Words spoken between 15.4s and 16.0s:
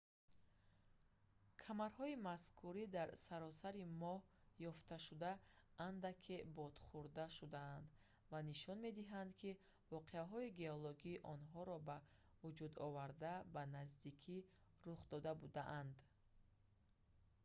будаанд